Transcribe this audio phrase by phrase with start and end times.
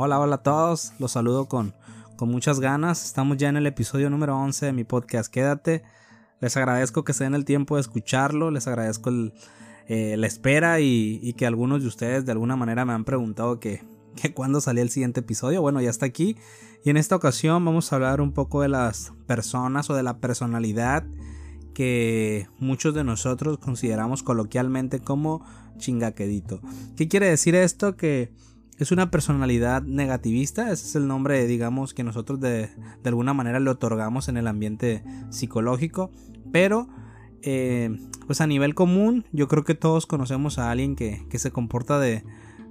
[0.00, 1.74] Hola, hola a todos, los saludo con,
[2.14, 3.04] con muchas ganas.
[3.04, 5.82] Estamos ya en el episodio número 11 de mi podcast Quédate.
[6.40, 9.10] Les agradezco que se den el tiempo de escucharlo, les agradezco
[9.88, 13.82] eh, la espera y, que algunos de ustedes de alguna manera me han preguntado que,
[14.14, 15.62] que cuándo salía el siguiente episodio.
[15.62, 16.36] Bueno, ya está aquí.
[16.84, 20.18] Y en esta ocasión vamos a hablar un poco de las personas o de la
[20.18, 21.08] personalidad
[21.74, 25.44] que muchos de nosotros consideramos coloquialmente como
[25.76, 26.60] chingaquedito.
[26.96, 27.96] ¿Qué quiere decir esto?
[27.96, 28.32] Que
[28.78, 32.70] es una personalidad negativista, ese es el nombre, digamos, que nosotros de,
[33.04, 36.10] alguna manera le otorgamos en el ambiente psicológico,
[36.52, 36.88] pero
[37.42, 37.90] eh,
[38.26, 42.24] pues a nivel común yo creo que todos conocemos a alguien que, se comporta de,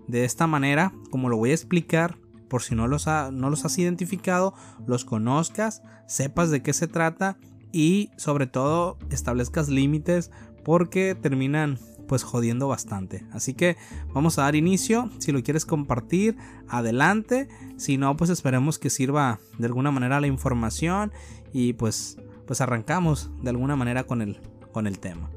[0.07, 3.77] de, esta manera, como lo voy a explicar, por si no los, no los has
[3.77, 4.53] identificado,
[4.85, 7.37] los conozcas, sepas de qué se trata
[7.73, 10.31] y sobre todo establezcas límites
[10.63, 13.25] porque terminan pues jodiendo bastante.
[13.31, 13.77] Así que
[14.13, 15.09] vamos a dar inicio.
[15.19, 17.47] Si lo quieres compartir, adelante.
[17.77, 21.11] Si no, pues esperemos que sirva de alguna manera la información
[21.53, 24.39] y pues pues arrancamos de alguna manera con el
[24.71, 25.29] con el tema.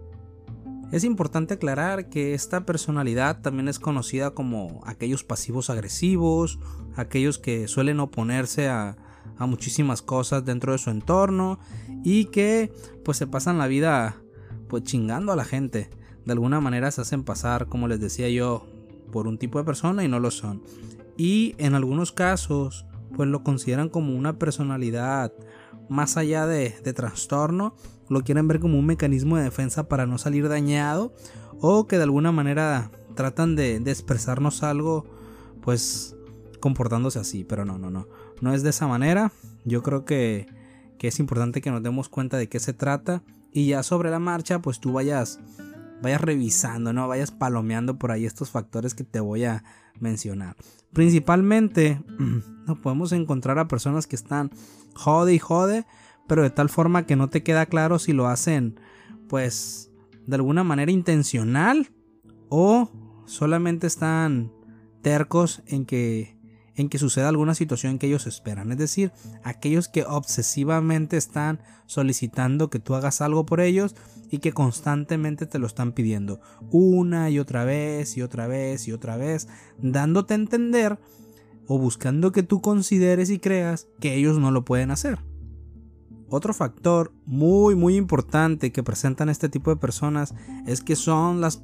[0.93, 6.59] Es importante aclarar que esta personalidad también es conocida como aquellos pasivos agresivos,
[6.97, 8.97] aquellos que suelen oponerse a,
[9.39, 11.61] a muchísimas cosas dentro de su entorno
[12.05, 12.73] y que
[13.05, 14.17] pues se pasan la vida
[14.69, 15.91] pues chingando a la gente
[16.25, 18.67] de alguna manera se hacen pasar, como les decía yo,
[19.11, 20.63] por un tipo de persona y no lo son.
[21.17, 25.33] Y en algunos casos, pues lo consideran como una personalidad
[25.89, 27.75] más allá de, trastorno,
[28.09, 31.13] lo quieren ver como un mecanismo de defensa para no salir dañado
[31.61, 35.05] o que de alguna manera tratan de, expresarnos algo,
[35.61, 36.17] pues
[36.61, 38.07] comportándose así, pero no, no, no,
[38.41, 39.33] no es de esa manera.
[39.65, 40.47] Yo creo que,
[40.99, 44.21] que es importante que nos demos cuenta de qué se trata y ya sobre la
[44.21, 45.41] marcha, pues tú vayas
[46.03, 47.09] vayas revisando, ¿no?
[47.09, 49.65] Vayas palomeando por ahí estos factores que te voy a
[49.99, 50.57] mencionar.
[50.93, 52.03] Principalmente,
[52.67, 54.51] no podemos encontrar a personas que están
[54.95, 55.87] jode y jode,
[56.27, 58.79] pero de tal forma que no te queda claro si lo hacen,
[59.29, 59.91] pues,
[60.27, 61.91] de alguna manera intencional
[62.49, 62.91] o
[63.27, 64.53] solamente están
[65.03, 66.40] tercos en que
[66.81, 68.73] en que suceda alguna situación que ellos esperan.
[68.73, 69.13] Es decir,
[69.45, 73.95] aquellos que obsesivamente están solicitando que tú hagas algo por ellos
[74.31, 78.93] y que constantemente te lo están pidiendo una y otra vez y otra vez y
[78.93, 79.49] otra vez,
[79.79, 80.99] dándote a entender
[81.67, 85.19] o buscando que tú consideres y creas que ellos no lo pueden hacer.
[86.31, 90.35] Otro factor muy muy importante que presentan este tipo de personas
[90.67, 91.63] es que son las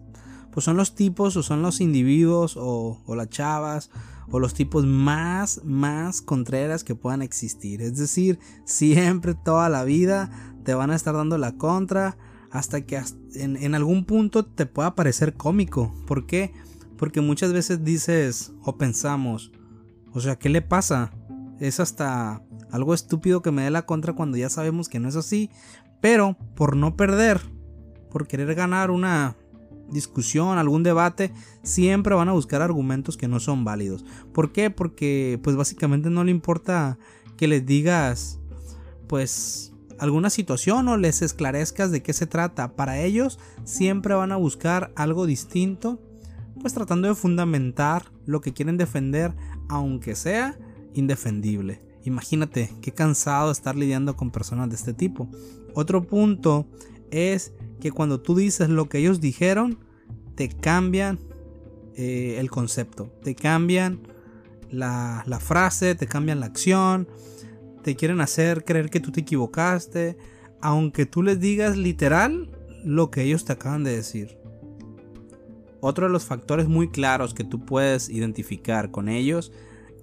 [0.50, 3.90] pues son los tipos o son los individuos o, o las chavas
[4.30, 7.82] o los tipos más, más contreras que puedan existir.
[7.82, 10.30] Es decir, siempre, toda la vida,
[10.64, 12.16] te van a estar dando la contra
[12.50, 13.00] hasta que
[13.34, 15.94] en, algún punto te pueda parecer cómico.
[16.06, 16.52] ¿Por qué?
[16.96, 19.52] Porque muchas veces dices o pensamos,
[20.12, 21.12] o sea, ¿qué le pasa?
[21.60, 25.16] Es hasta algo estúpido que me dé la contra cuando ya sabemos que no es
[25.16, 25.50] así.
[26.00, 27.40] Pero por no perder,
[28.10, 29.36] por querer ganar una
[29.90, 31.32] discusión, algún debate,
[31.62, 34.04] siempre van a buscar argumentos que no son válidos.
[34.32, 34.70] ¿Por qué?
[34.70, 36.98] Porque pues básicamente no le importa
[37.36, 38.40] que les digas
[39.06, 42.76] pues alguna situación o les esclarezcas de qué se trata.
[42.76, 46.00] Para ellos siempre van a buscar algo distinto,
[46.60, 49.34] pues tratando de fundamentar lo que quieren defender,
[49.68, 50.58] aunque sea
[50.94, 51.82] indefendible.
[52.04, 55.28] Imagínate qué cansado estar lidiando con personas de este tipo.
[55.74, 56.66] Otro punto
[57.10, 59.78] es que cuando tú dices lo que ellos dijeron,
[60.34, 61.18] te cambian
[61.94, 64.00] eh, el concepto, te cambian
[64.70, 67.08] la, frase, te cambian la acción,
[67.82, 70.16] te quieren hacer creer que tú te equivocaste,
[70.60, 72.50] aunque tú les digas literal
[72.84, 74.38] lo que ellos te acaban de decir.
[75.80, 79.52] Otro de los factores muy claros que tú puedes identificar con ellos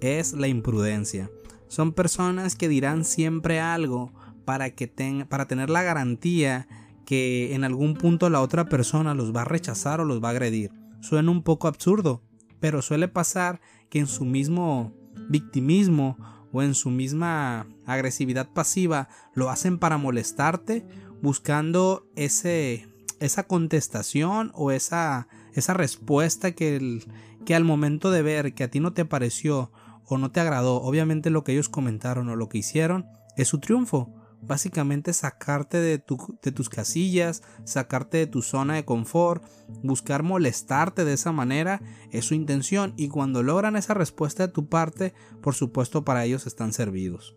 [0.00, 1.30] es la imprudencia.
[1.68, 4.12] Son personas que dirán siempre algo
[4.44, 4.88] para, que
[5.28, 6.68] para tener la garantía
[7.04, 10.32] que en algún punto la otra persona los va a rechazar o los va a
[10.32, 10.70] agredir.
[11.00, 12.22] Suena un poco absurdo,
[12.60, 13.60] pero suele pasar
[13.90, 14.92] que en su mismo
[15.28, 16.16] victimismo
[16.52, 20.86] o en su misma agresividad pasiva lo hacen para molestarte,
[21.20, 22.88] buscando ese,
[23.20, 27.00] esa contestación o esa, esa respuesta que,
[27.44, 29.72] que al momento de ver que a ti no te pareció
[30.06, 33.58] o no te agradó, obviamente lo que ellos comentaron o lo que hicieron, es su
[33.58, 34.12] triunfo
[34.46, 39.44] básicamente sacarte de, tus casillas, sacarte de tu zona de confort,
[39.82, 41.80] buscar molestarte de esa manera,
[42.10, 46.46] es su intención y cuando logran esa respuesta de tu parte, por supuesto para ellos
[46.46, 47.36] están servidos.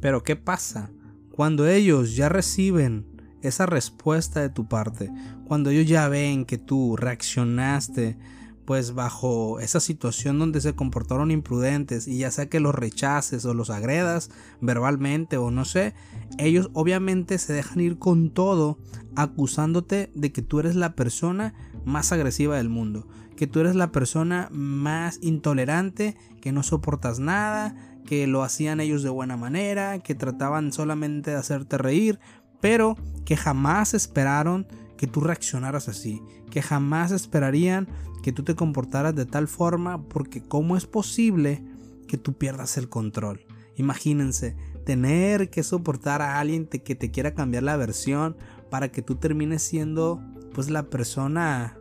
[0.00, 0.90] Pero ¿qué pasa?
[1.30, 3.06] Cuando ellos ya reciben
[3.42, 5.10] esa respuesta de tu parte,
[5.46, 8.18] cuando ellos ya ven que tú reaccionaste,
[8.66, 13.54] pues bajo esa situación donde se comportaron imprudentes y ya sea que los rechaces o
[13.54, 14.30] los agredas
[14.60, 15.94] verbalmente o no sé,
[16.38, 18.78] ellos obviamente se dejan ir con todo
[19.14, 21.54] acusándote de que tú eres la persona
[21.84, 27.76] más agresiva del mundo, que tú eres la persona más intolerante, que no soportas nada,
[28.04, 32.18] que lo hacían ellos de buena manera, que trataban solamente de hacerte reír,
[32.60, 34.66] pero que jamás esperaron
[34.96, 37.88] que tú reaccionaras así, que jamás esperarían
[38.22, 41.62] que tú te comportaras de tal forma porque cómo es posible
[42.08, 43.46] que tú pierdas el control.
[43.76, 48.36] Imagínense, tener que soportar a alguien que te quiera cambiar la versión
[48.70, 50.20] para que tú termines siendo
[50.54, 51.78] pues la persona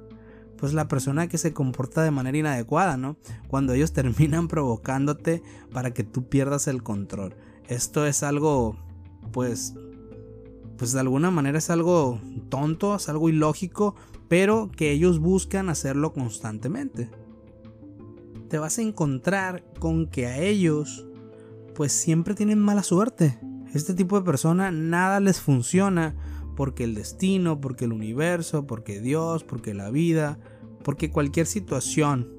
[0.57, 3.17] pues la persona que se comporta de manera inadecuada, ¿no?
[3.47, 7.35] Cuando ellos terminan provocándote para que tú pierdas el control.
[7.67, 8.77] Esto es algo
[9.31, 9.73] pues
[10.77, 12.19] pues de alguna manera es algo
[12.49, 13.95] tonto, es algo ilógico,
[14.27, 17.09] pero que ellos buscan hacerlo constantemente.
[18.49, 21.05] Te vas a encontrar con que a ellos
[21.73, 23.39] pues siempre tienen mala suerte.
[23.73, 26.15] Este tipo de persona nada les funciona
[26.55, 30.39] porque el destino, porque el universo, porque Dios, porque la vida,
[30.83, 32.31] porque cualquier situación,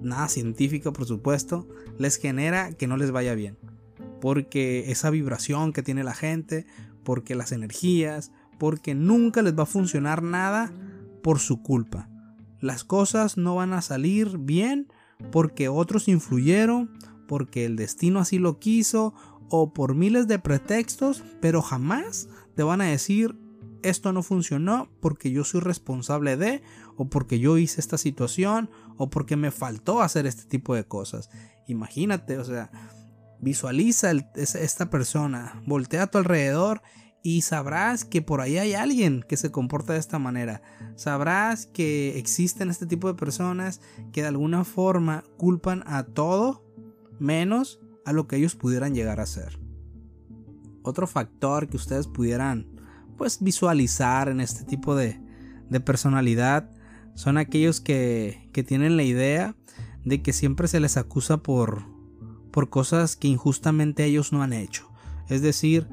[0.00, 1.68] nada científica por supuesto,
[1.98, 3.56] les genera que no les vaya bien.
[4.20, 6.66] Porque esa vibración que tiene la gente,
[7.04, 10.72] porque las energías, porque nunca les va a funcionar nada
[11.22, 12.08] por su culpa.
[12.60, 14.88] Las cosas no van a salir bien
[15.30, 16.90] porque otros influyeron,
[17.26, 19.14] porque el destino así lo quiso
[19.48, 23.36] o por miles de pretextos, pero jamás te van a decir
[23.82, 26.62] esto no funcionó porque yo soy responsable de
[26.96, 31.30] o porque yo hice esta situación o porque me faltó hacer este tipo de cosas.
[31.66, 32.70] Imagínate, o sea,
[33.42, 36.80] Visualiza esta persona, voltea a tu alrededor
[37.24, 40.62] y sabrás que por ahí hay alguien que se comporta de esta manera.
[40.94, 43.80] Sabrás que existen este tipo de personas
[44.12, 46.64] que de alguna forma culpan a todo
[47.18, 49.58] menos a lo que ellos pudieran llegar a ser.
[50.82, 52.80] Otro factor que ustedes pudieran
[53.16, 55.20] pues visualizar en este tipo de,
[55.68, 56.70] de personalidad
[57.14, 59.56] son aquellos que, que tienen la idea
[60.04, 61.84] de que siempre se les acusa por,
[62.52, 64.88] por cosas que injustamente ellos no han hecho.
[65.28, 65.88] Es decir,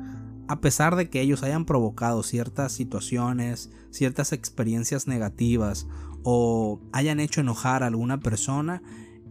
[0.47, 5.87] a pesar de que ellos hayan provocado ciertas situaciones, ciertas experiencias negativas
[6.23, 8.81] o hayan hecho enojar a alguna persona,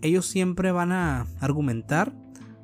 [0.01, 2.15] ellos siempre van a argumentar,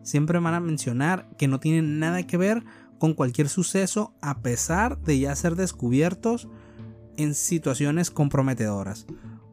[0.03, 2.65] siempre van a mencionar que no tienen nada que ver
[2.99, 6.49] con cualquier suceso a pesar de ya ser descubiertos
[7.17, 9.07] en situaciones comprometedoras.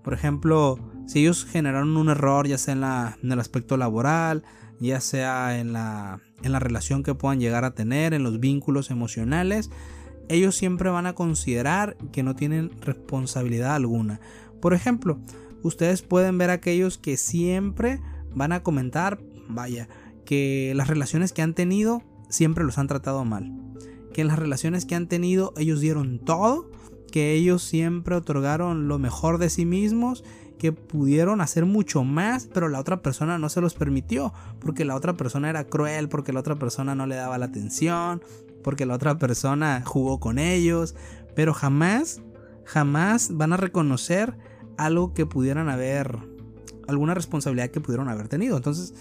[0.04, 2.84] Por ejemplo, si ellos generaron un error ya sea en,
[3.24, 4.44] en el aspecto laboral,
[4.82, 8.90] ya sea en la, en la relación que puedan llegar a tener, en los vínculos
[8.90, 9.70] emocionales,
[10.28, 14.20] ellos siempre van a considerar que no tienen responsabilidad alguna.
[14.60, 15.20] Por ejemplo,
[15.62, 18.02] ustedes pueden ver aquellos que siempre
[18.34, 19.88] van a comentar, vaya,
[20.26, 23.52] que las relaciones que han tenido siempre los han tratado mal.
[24.14, 26.72] Que en las relaciones que han tenido ellos dieron todo,
[27.12, 30.24] que ellos siempre otorgaron lo mejor de sí mismos
[30.62, 34.96] que pudieron hacer mucho más, pero la otra persona no se los permitió, porque la
[34.96, 38.22] otra persona era cruel, porque la otra persona no le daba la atención,
[38.64, 40.94] porque la otra persona jugó con ellos,
[41.36, 42.22] pero jamás,
[42.64, 44.38] jamás van a reconocer
[44.78, 46.16] algo que pudieran haber,
[46.88, 48.56] alguna responsabilidad que pudieron haber tenido.
[48.56, 48.94] Entonces,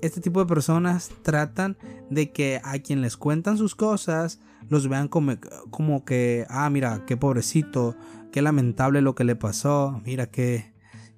[0.00, 1.76] este tipo de personas tratan
[2.08, 5.34] de que a quien les cuentan sus cosas, los vean como,
[5.70, 7.96] como que, ah, mira, qué pobrecito,
[8.32, 10.71] qué lamentable lo que le pasó, mira qué,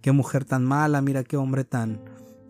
[0.04, 1.98] qué mujer tan mala, mira qué hombre tan,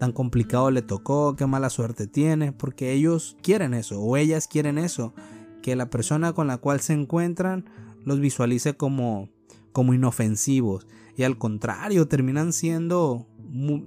[0.01, 4.77] tan complicado le tocó, qué mala suerte tiene, porque ellos quieren eso, o ellas quieren
[4.77, 5.15] eso,
[5.63, 7.71] que la persona con la cual se encuentran
[8.05, 9.29] los visualice como,
[9.71, 13.29] como inofensivos, y al contrario, terminan siendo,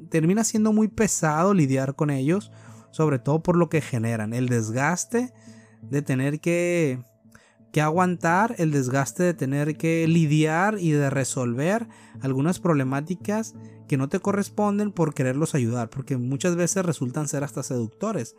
[0.07, 2.53] termina siendo muy pesado lidiar con ellos,
[2.91, 5.33] sobre todo por lo que generan, el desgaste
[5.81, 7.01] de tener que
[7.77, 11.88] que aguantar el desgaste de tener que lidiar y de resolver
[12.22, 13.53] algunas problemáticas
[13.88, 18.36] que no te corresponden por quererlos ayudar, porque muchas veces resultan ser hasta seductores.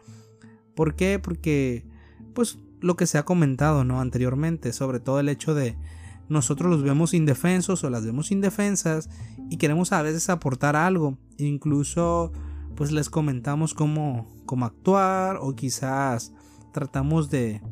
[0.74, 1.20] ¿Por qué?
[1.20, 1.86] Porque
[2.34, 5.78] pues lo que se ha comentado no anteriormente, sobre todo el hecho de
[6.28, 9.08] nosotros los vemos indefensos o las vemos indefensas
[9.50, 12.32] y queremos a veces aportar algo, incluso
[12.74, 16.32] pues les comentamos cómo, cómo actuar o quizás
[16.72, 17.62] tratamos de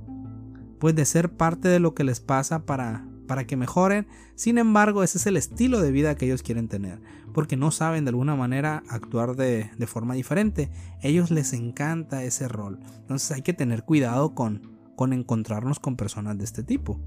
[0.78, 4.06] pues de ser parte de lo que les pasa para, para que mejoren.
[4.34, 7.00] Sin embargo, ese es el estilo de vida que ellos quieren tener,
[7.32, 10.70] porque no saben de alguna manera actuar de, de forma diferente.
[11.02, 12.80] ellos les encanta ese rol.
[12.98, 17.00] Entonces hay que tener cuidado con, con encontrarnos con personas de este tipo.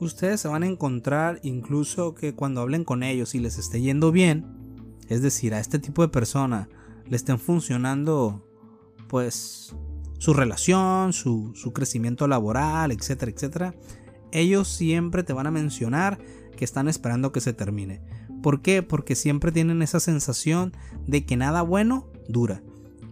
[0.00, 4.12] Ustedes se van a encontrar incluso que cuando hablen con ellos y les esté yendo
[4.12, 4.46] bien,
[5.08, 6.68] es decir, a este tipo de persona
[7.06, 8.44] le estén funcionando
[9.08, 9.74] pues
[10.18, 13.74] su relación, su, su crecimiento laboral, etcétera, etcétera,
[14.32, 16.18] ellos siempre te van a mencionar
[16.56, 18.00] que están esperando que se termine.
[18.42, 18.82] ¿Por qué?
[18.82, 20.72] Porque siempre tienen esa sensación
[21.06, 22.62] de que nada bueno dura.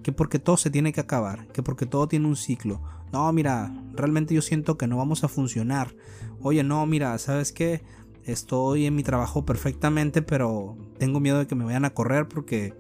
[0.03, 1.47] Que porque todo se tiene que acabar.
[1.49, 2.83] Que porque todo tiene un ciclo.
[3.13, 5.95] No, mira, realmente yo siento que no vamos a funcionar.
[6.41, 7.83] Oye, no, mira, ¿sabes qué?
[8.25, 12.75] Estoy en mi trabajo perfectamente, pero tengo miedo de que me vayan a correr porque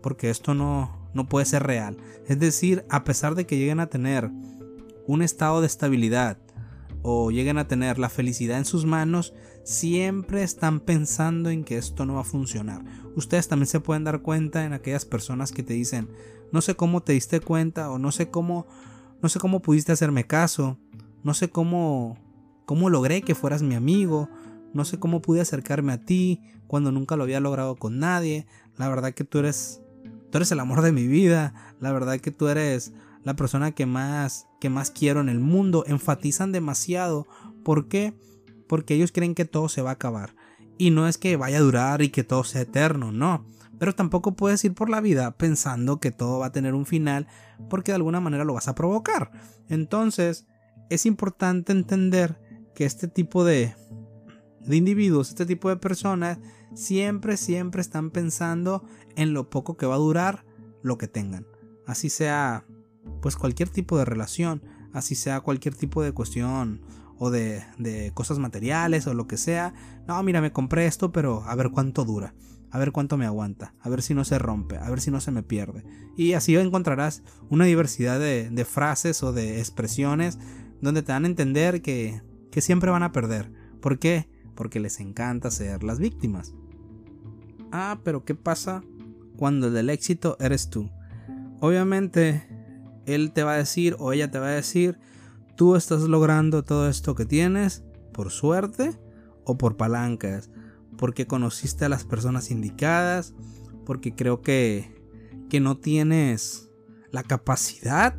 [0.00, 1.96] porque esto no no puede ser real.
[2.26, 4.30] Es decir, a pesar de que lleguen a tener
[5.06, 6.38] un estado de estabilidad
[7.02, 12.06] o lleguen a tener la felicidad en sus manos, siempre están pensando en que esto
[12.06, 12.84] no va a funcionar.
[13.16, 16.08] Ustedes también se pueden dar cuenta en aquellas personas que te dicen,
[16.52, 18.66] no sé cómo te diste cuenta o no sé cómo
[19.22, 20.78] no sé cómo pudiste hacerme caso,
[21.22, 22.18] no sé cómo
[22.64, 24.28] cómo logré que fueras mi amigo,
[24.72, 28.46] no sé cómo pude acercarme a ti cuando nunca lo había logrado con nadie.
[28.76, 29.82] La verdad que tú eres
[30.30, 33.86] tú eres el amor de mi vida, la verdad que tú eres la persona que
[33.86, 35.84] más que más quiero en el mundo.
[35.86, 37.26] Enfatizan demasiado,
[37.64, 38.14] ¿por qué?
[38.68, 40.36] Porque ellos creen que todo se va a acabar.
[40.78, 43.44] Y no es que vaya a durar y que todo sea eterno, no.
[43.78, 47.26] Pero tampoco puedes ir por la vida pensando que todo va a tener un final
[47.68, 49.32] porque de alguna manera lo vas a provocar.
[49.68, 50.46] Entonces,
[50.90, 52.38] es importante entender
[52.74, 53.74] que este tipo de,
[54.60, 56.38] de individuos, este tipo de personas,
[56.74, 58.84] siempre, siempre están pensando
[59.16, 60.44] en lo poco que va a durar
[60.82, 61.46] lo que tengan.
[61.86, 62.64] Así sea,
[63.20, 64.62] pues cualquier tipo de relación,
[64.92, 66.82] así sea cualquier tipo de cuestión
[67.18, 69.74] o de, de cosas materiales o lo que sea.
[70.06, 72.34] No, mira, me compré esto, pero a ver cuánto dura,
[72.70, 75.20] a ver cuánto me aguanta, a ver si no se rompe, a ver si no
[75.20, 75.84] se me pierde.
[76.16, 80.38] Y así encontrarás una diversidad de, de frases o de expresiones
[80.80, 83.52] donde te dan a entender que, que siempre van a perder.
[83.80, 84.28] ¿Por qué?
[84.60, 86.52] Porque les encanta ser las víctimas.
[87.72, 88.82] Ah, pero ¿qué pasa
[89.38, 90.90] cuando el del éxito eres tú?
[91.60, 92.46] Obviamente,
[93.06, 94.98] él te va a decir o ella te va a decir,
[95.56, 99.00] tú estás logrando todo esto que tienes por suerte
[99.46, 100.50] o por palancas,
[100.98, 103.32] porque conociste a las personas indicadas,
[103.86, 104.94] porque creo que,
[105.48, 106.68] que no tienes
[107.12, 108.14] la capacidad,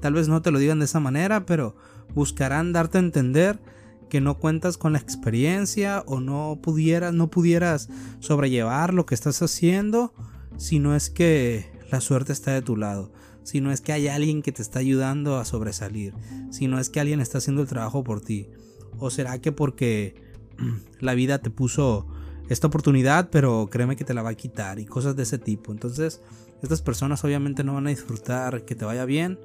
[0.00, 1.76] tal vez no te lo digan de esa manera, pero
[2.16, 3.60] buscarán darte a entender
[4.14, 7.88] que no cuentas con la experiencia o no pudieras, no pudieras
[8.20, 10.14] sobrellevar lo que estás haciendo,
[10.56, 13.10] si no es que la suerte está de tu lado,
[13.42, 16.14] si no es que hay alguien que te está ayudando a sobresalir,
[16.52, 18.46] si no es que alguien está haciendo el trabajo por ti,
[19.00, 20.14] o será que porque
[21.00, 22.06] la vida te puso
[22.48, 25.72] esta oportunidad, pero créeme que te la va a quitar y cosas de ese tipo.
[25.72, 26.20] Entonces,
[26.62, 29.40] estas personas obviamente no van a disfrutar que te vaya bien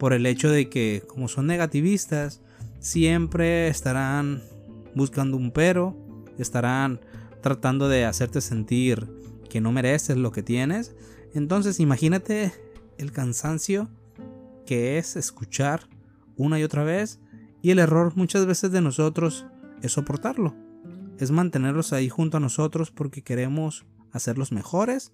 [0.00, 2.42] por el hecho de que como son negativistas,
[2.80, 4.42] siempre estarán
[4.94, 5.96] buscando un pero,
[6.38, 7.00] estarán
[7.42, 9.08] tratando de hacerte sentir
[9.48, 10.96] que no mereces lo que tienes.
[11.34, 12.52] Entonces imagínate
[12.98, 13.88] el cansancio
[14.66, 15.88] que es escuchar
[16.36, 17.20] una y otra vez
[17.62, 19.46] y el error muchas veces de nosotros
[19.82, 20.54] es soportarlo.
[21.18, 25.12] Es mantenerlos ahí junto a nosotros porque queremos hacerlos mejores,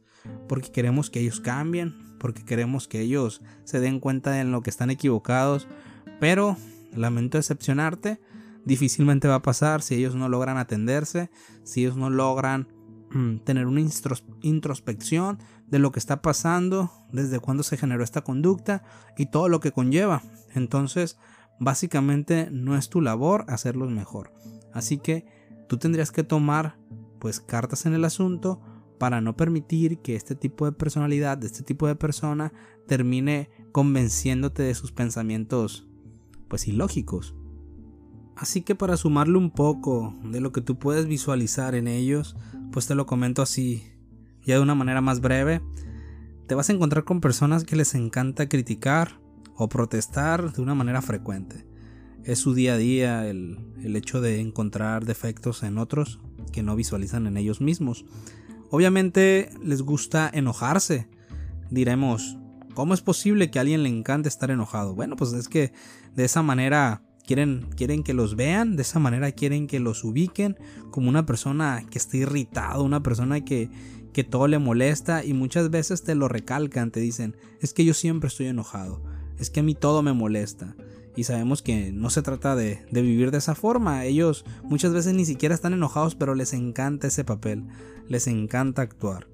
[0.49, 4.71] porque queremos que ellos cambien, porque queremos que ellos se den cuenta de lo que
[4.71, 5.67] están equivocados,
[6.21, 6.57] pero
[6.93, 8.21] lamento decepcionarte,
[8.65, 11.31] difícilmente va a pasar si ellos no logran atenderse,
[11.63, 12.69] si ellos no logran
[13.11, 13.81] mm, tener una
[14.43, 15.39] introspección
[15.69, 18.85] de lo que está pasando, desde cuándo se generó esta conducta
[19.17, 20.23] y todo lo que conlleva.
[20.55, 21.19] Entonces,
[21.59, 24.33] básicamente no es tu labor hacerlos mejor.
[24.73, 25.27] Así que
[25.69, 26.77] tú tendrías que tomar
[27.19, 28.61] pues cartas en el asunto
[28.99, 32.53] para no permitir que este tipo de personalidad, de este tipo de persona
[32.87, 35.89] termine convenciéndote de sus pensamientos
[36.49, 37.35] pues ilógicos.
[38.37, 42.37] Así que para sumarle un poco de lo que tú puedes visualizar en ellos,
[42.71, 43.85] pues te lo comento así,
[44.43, 45.63] ya de una manera más breve,
[46.47, 49.21] te vas a encontrar con personas que les encanta criticar
[49.57, 51.67] o protestar de una manera frecuente.
[52.25, 56.21] Es su día a día el, el hecho de encontrar defectos en otros
[56.53, 58.05] que no visualizan en ellos mismos.
[58.71, 61.09] Obviamente les gusta enojarse.
[61.71, 62.37] Diremos,
[62.77, 64.95] ¿Cómo es posible que a alguien le encante estar enojado?
[64.95, 65.73] Bueno, pues es que
[66.15, 70.59] de esa manera quieren, quieren que los vean, de esa manera quieren que los ubiquen
[70.91, 73.71] como una persona que está irritado, una persona que,
[74.13, 77.95] que todo le molesta y muchas veces te lo recalcan, te dicen, es que yo
[77.95, 79.03] siempre estoy enojado,
[79.39, 80.77] es que a mí todo me molesta.
[81.17, 84.05] Y sabemos que no se trata de, de, vivir de esa forma.
[84.05, 87.65] Ellos muchas veces ni siquiera están enojados, pero les encanta ese papel.
[88.07, 89.27] Les encanta actuar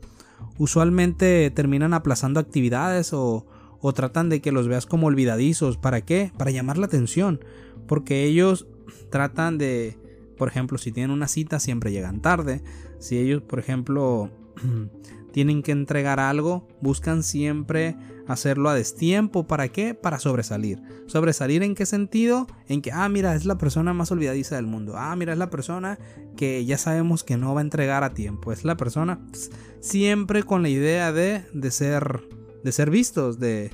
[0.58, 3.46] usualmente terminan aplazando actividades o,
[3.80, 5.76] o tratan de que los veas como olvidadizos.
[5.76, 6.32] ¿Para qué?
[6.36, 7.40] Para llamar la atención.
[7.86, 8.66] Porque ellos
[9.10, 9.98] tratan de,
[10.36, 12.62] por ejemplo, si tienen una cita siempre llegan tarde.
[12.98, 14.30] Si ellos, por ejemplo,
[15.32, 19.46] tienen que entregar algo, buscan siempre hacerlo a destiempo.
[19.46, 19.94] ¿Para qué?
[19.94, 20.82] Para sobresalir.
[21.06, 22.46] ¿Sobresalir en qué sentido?
[22.68, 24.94] En que, ah, mira, es la persona más olvidadiza del mundo.
[24.96, 25.98] Ah, mira, es la persona
[26.36, 28.52] que ya sabemos que no va a entregar a tiempo.
[28.52, 29.50] Es la persona pues,
[29.80, 32.22] siempre con la idea de, de, ser,
[32.62, 33.70] de ser vistos, de,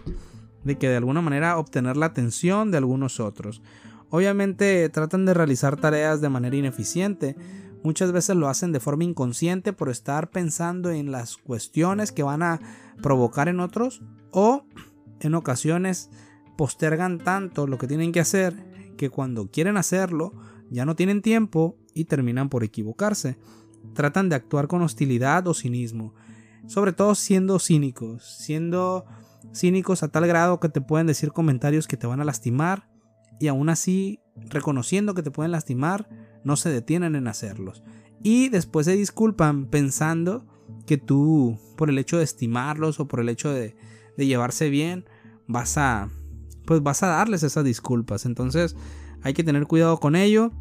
[0.65, 3.63] de que de alguna manera obtener la atención de algunos otros.
[4.11, 7.37] Obviamente tratan de realizar tareas de manera ineficiente
[7.83, 12.43] Muchas veces lo hacen de forma inconsciente por estar pensando en las cuestiones que van
[12.43, 12.61] a
[13.03, 14.65] provocar en otros o
[15.21, 16.11] en ocasiones
[16.57, 18.55] postergan tanto lo que tienen que hacer
[18.97, 20.33] que cuando quieren hacerlo
[20.71, 23.39] ya no tienen tiempo y terminan por equivocarse.
[23.95, 26.15] Tratan de actuar con hostilidad o cinismo,
[26.67, 29.07] sobre todo siendo cínicos, siendo
[29.55, 32.89] cínicos a tal grado que te pueden decir comentarios que te van a lastimar
[33.41, 34.21] y aún así
[34.51, 36.09] reconociendo que te pueden lastimar
[36.45, 37.83] no se detienen en hacerlos.
[38.23, 40.47] Y después se disculpan pensando
[40.87, 43.77] que tú, por el hecho de estimarlos o por el hecho de,
[44.27, 45.05] llevarse bien,
[45.47, 46.09] vas a,
[46.67, 48.27] pues vas a darles esas disculpas.
[48.27, 48.77] Entonces
[49.23, 50.53] hay que tener cuidado con ello.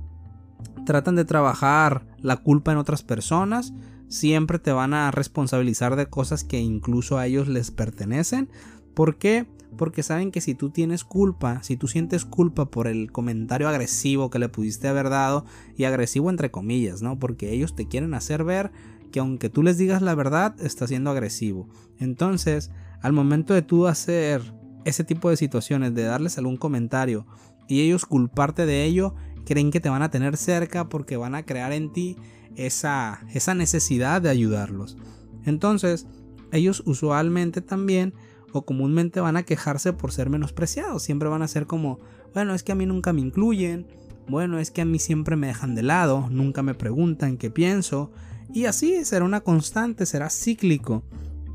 [0.86, 3.74] Tratan de trabajar la culpa en otras personas.
[4.08, 8.50] Siempre te van a responsabilizar de cosas que incluso a ellos les pertenecen.
[8.94, 9.48] ¿Por qué?
[9.76, 14.30] porque saben que si tú tienes culpa, si tú sientes culpa por el comentario agresivo
[14.30, 15.46] que le pudiste haber dado,
[15.76, 17.20] y agresivo entre comillas, ¿no?
[17.20, 18.72] Porque ellos te quieren hacer ver
[19.12, 21.70] que aunque tú les digas la verdad, está siendo agresivo.
[22.00, 24.42] Entonces, al momento de tú hacer
[24.86, 27.26] ese tipo de situaciones, de darles algún comentario
[27.68, 31.44] y ellos culparte de ello, creen que te van a tener cerca porque van a
[31.44, 32.18] crear en ti
[32.56, 34.98] esa, esa necesidad de ayudarlos.
[35.46, 36.08] Entonces,
[36.52, 38.14] ellos usualmente también
[38.54, 41.04] o comúnmente van a quejarse por ser menospreciados.
[41.04, 42.00] Siempre van a ser como,
[42.34, 43.88] bueno, es que a mí nunca me incluyen,
[44.28, 48.12] bueno, es que a mí siempre me dejan de lado, nunca me preguntan qué pienso.
[48.54, 51.04] Y así será una constante, será cíclico.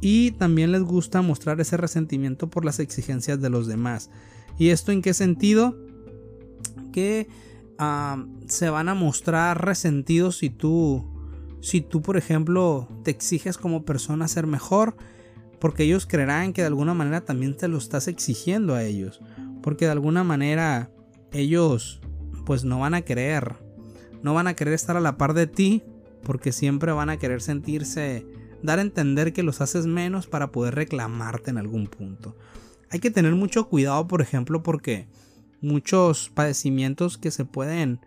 [0.02, 4.10] Y también les gusta mostrar ese resentimiento por las exigencias de los demás.
[4.58, 5.74] ¿Y esto en qué sentido?
[6.92, 7.28] Que
[7.78, 11.08] ah, se van a mostrar resentidos si tú,
[11.62, 14.94] si tú, por ejemplo, te exiges como persona ser mejor
[15.62, 19.20] porque ellos creerán que de alguna manera también te lo estás exigiendo a ellos,
[19.62, 20.90] porque de alguna manera
[21.30, 22.00] ellos
[22.44, 23.54] pues no van a querer,
[24.24, 25.84] no van a querer estar a la par de ti,
[26.24, 28.26] porque siempre van a querer sentirse,
[28.62, 32.36] dar a entender que los haces menos para poder reclamarte en algún punto.
[32.90, 35.06] Hay que tener mucho cuidado, por ejemplo, porque
[35.60, 38.00] muchos padecimientos que se pueden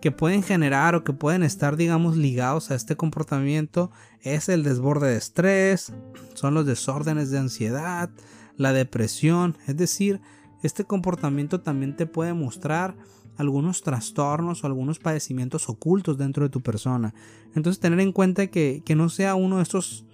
[0.00, 5.10] que pueden generar o que pueden estar, digamos, ligados a este comportamiento es el desborde
[5.10, 5.92] de estrés,
[6.34, 8.10] son los desórdenes de ansiedad,
[8.56, 10.20] la depresión, es decir,
[10.64, 12.96] este comportamiento también te puede mostrar
[13.36, 17.14] algunos trastornos o algunos padecimientos ocultos dentro de tu persona.
[17.54, 20.04] Entonces tener en cuenta que, que no sea uno de estos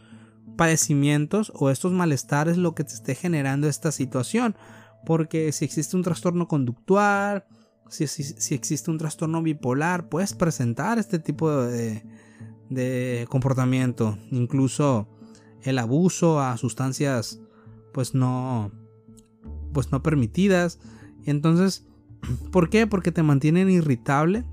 [0.56, 4.56] padecimientos o estos malestares lo que te esté generando esta situación.
[5.06, 7.44] Porque si existe un trastorno conductual,
[7.88, 8.04] si,
[8.54, 12.04] existe un trastorno bipolar, puedes presentar este tipo de,
[12.68, 14.18] de comportamiento.
[14.30, 15.08] Incluso
[15.62, 17.40] el abuso a sustancias
[17.92, 18.70] pues no
[19.72, 20.78] pues no permitidas.
[21.24, 21.86] Entonces,
[22.52, 22.86] ¿por qué?
[22.86, 24.44] Porque te mantienen irritable,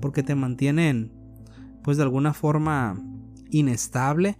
[0.00, 1.12] porque te mantienen
[1.82, 3.00] pues de alguna forma
[3.50, 4.38] inestable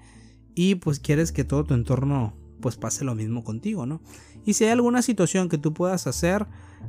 [0.54, 4.00] y pues quieres que todo tu entorno pues pase lo mismo contigo, ¿no?
[4.44, 6.46] Y si hay alguna situación que tú puedas hacer,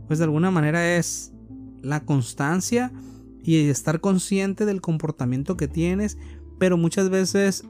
[0.08, 1.34] pues de alguna manera es
[1.82, 2.92] la constancia
[3.44, 6.18] y estar consciente del comportamiento que tienes,
[6.60, 7.66] pero muchas veces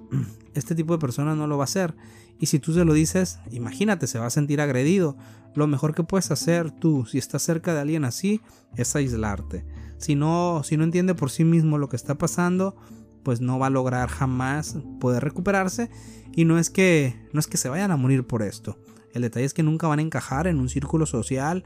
[0.54, 1.96] este tipo de persona no lo va a hacer.
[2.39, 5.18] Y si tú se lo dices, imagínate, se va a sentir agredido.
[5.56, 8.42] Lo mejor que puedes hacer tú, si estás cerca de alguien así,
[8.76, 9.66] es aislarte.
[9.98, 12.76] Si no, si no entiende por sí mismo lo que está pasando,
[13.24, 15.89] pues no va a lograr jamás poder recuperarse.
[16.36, 18.78] Y no es que, no es que se vayan a morir por esto.
[19.13, 21.63] El detalle es que nunca van a encajar en un círculo social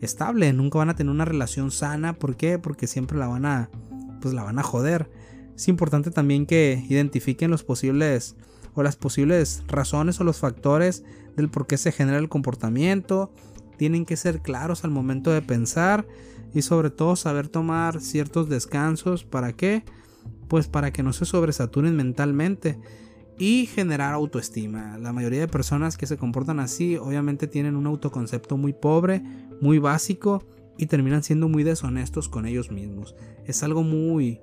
[0.00, 2.58] estable, nunca van a tener una relación sana, ¿por qué?
[2.58, 3.70] Porque siempre la van a
[4.20, 5.10] pues la van a joder.
[5.56, 8.36] Es importante también que identifiquen los posibles
[8.74, 11.02] o las posibles razones o los factores
[11.34, 13.32] del por qué se genera el comportamiento.
[13.78, 16.06] Tienen que ser claros al momento de pensar
[16.52, 19.24] y sobre todo saber tomar ciertos descansos.
[19.24, 19.82] ¿Para qué?
[20.46, 22.78] Pues para que no se sobresaturen mentalmente
[23.38, 24.98] y generar autoestima.
[24.98, 29.22] La mayoría de personas que se comportan así obviamente tienen un autoconcepto muy pobre,
[29.62, 30.44] muy básico
[30.76, 33.14] y terminan siendo muy deshonestos con ellos mismos.
[33.46, 34.40] Es algo muy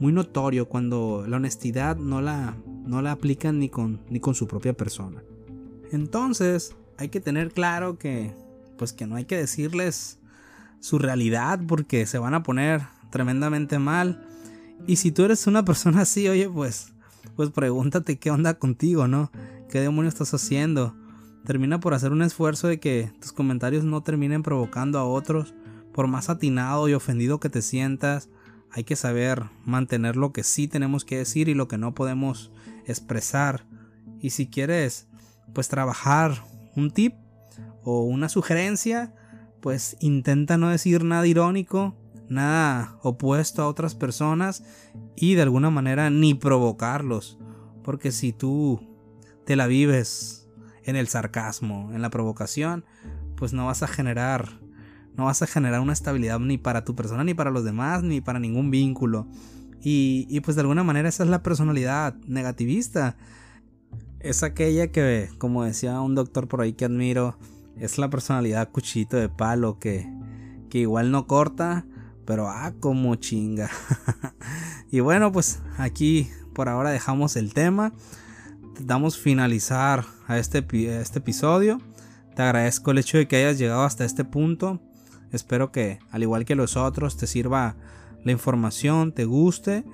[0.00, 4.46] muy notorio cuando la honestidad no la no la aplican ni con ni con su
[4.46, 5.22] propia persona.
[5.92, 8.32] Entonces, hay que tener claro que
[8.76, 10.18] pues que no hay que decirles
[10.80, 14.26] su realidad porque se van a poner tremendamente mal.
[14.86, 16.92] Y si tú eres una persona así, oye, pues
[17.36, 19.30] pues pregúntate qué onda contigo, ¿no?
[19.70, 20.94] ¿Qué demonios estás haciendo?
[21.44, 25.54] Termina por hacer un esfuerzo de que tus comentarios no terminen provocando a otros.
[25.92, 28.28] Por más atinado y ofendido que te sientas,
[28.74, 32.50] hay que saber mantener lo que sí tenemos que decir y lo que no podemos
[32.86, 33.64] expresar.
[34.20, 35.06] Y si quieres,
[35.54, 37.14] pues trabajar un tip
[37.84, 39.14] o una sugerencia,
[39.60, 41.96] pues intenta no decir nada irónico,
[42.28, 44.64] nada opuesto a otras personas
[45.14, 47.38] y de alguna manera ni provocarlos.
[47.84, 48.80] Porque si tú
[49.46, 50.48] te la vives
[50.82, 52.84] en el sarcasmo, en la provocación,
[53.36, 54.58] pues no vas a generar,
[55.16, 58.20] no vas a generar una estabilidad ni para tu persona, ni para los demás, ni
[58.20, 59.26] para ningún vínculo.
[59.80, 63.16] Y, y pues de alguna manera esa es la personalidad negativista.
[64.20, 67.36] Es aquella que, como decía un doctor por ahí que admiro,
[67.78, 70.08] es la personalidad cuchito de palo que,
[70.70, 71.86] que igual no corta,
[72.24, 73.70] pero ah, como chinga.
[74.90, 77.92] y bueno, pues aquí por ahora dejamos el tema.
[78.80, 81.80] Damos finalizar a este, a este episodio.
[82.34, 84.80] Te agradezco el hecho de que hayas llegado hasta este punto.
[85.34, 87.76] Espero que, al igual que los otros, te sirva
[88.22, 89.84] la información, te guste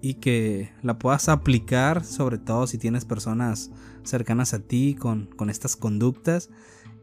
[0.00, 3.70] y que la puedas aplicar, sobre todo si tienes personas
[4.04, 6.48] cercanas a ti con, con estas conductas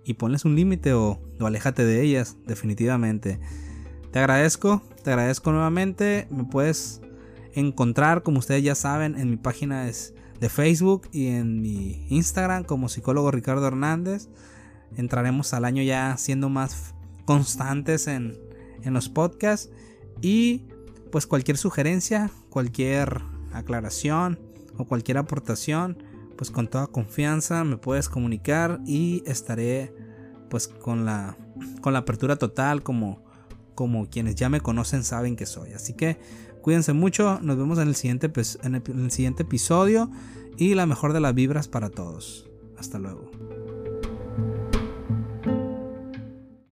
[0.04, 3.40] y ponles un límite o, o aléjate de ellas, definitivamente.
[4.12, 6.28] Te agradezco, te agradezco nuevamente.
[6.32, 7.02] Me puedes
[7.54, 12.90] encontrar, como ustedes ya saben, en mi página de Facebook y en mi Instagram como
[12.90, 14.30] psicólogo Ricardo Hernández.
[14.96, 16.93] Entraremos al año ya siendo más
[17.26, 18.38] constantes en,
[18.84, 19.70] en los podcasts.
[20.22, 20.66] Y
[21.12, 24.40] pues cualquier sugerencia, cualquier aclaración
[24.78, 26.04] o cualquier aportación,
[26.36, 29.94] pues con toda confianza me puedes comunicar y estaré
[30.50, 31.38] pues con la
[31.82, 33.24] con la apertura total como
[33.76, 35.74] como quienes ya me conocen saben que soy.
[35.74, 36.20] Así que
[36.62, 38.32] cuídense mucho, nos vemos en el siguiente,
[38.64, 40.12] en el siguiente episodio
[40.58, 42.50] y la mejor de las vibras para todos.
[42.78, 43.43] Hasta luego.